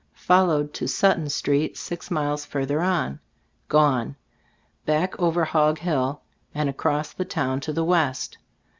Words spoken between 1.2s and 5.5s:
Street," six miles further on. "Gone." Back over